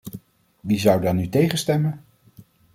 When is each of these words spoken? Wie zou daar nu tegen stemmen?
Wie 0.61 0.79
zou 0.79 1.01
daar 1.01 1.13
nu 1.13 1.29
tegen 1.29 1.57
stemmen? 1.57 2.03